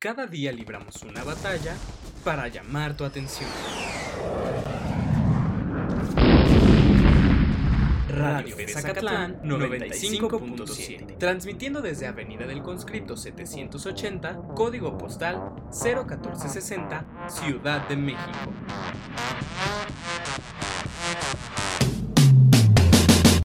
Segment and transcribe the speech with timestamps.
[0.00, 1.74] Cada día libramos una batalla
[2.22, 3.50] para llamar tu atención.
[8.08, 18.52] Radio Zacatlán 95.7, transmitiendo desde Avenida del Conscripto 780, código postal 01460, Ciudad de México.